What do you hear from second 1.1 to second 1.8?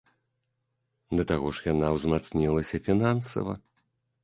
Да таго ж